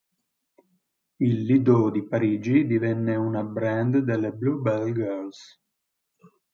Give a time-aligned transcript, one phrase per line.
[1.19, 5.61] Il Lido di Parigi divenne una "brand" delle Bluebell Girls.